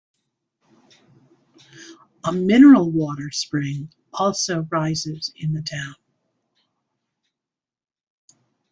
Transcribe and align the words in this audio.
A 2.23 2.31
mineral 2.33 2.89
water 2.89 3.29
spring 3.29 3.93
also 4.11 4.61
rises 4.71 5.31
in 5.35 5.53
the 5.53 5.61
town. 5.61 5.93